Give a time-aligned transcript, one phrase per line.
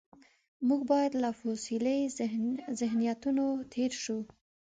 [0.67, 1.99] موږ باید له فوسیلي
[2.79, 4.17] ذهنیتونو تېر شو.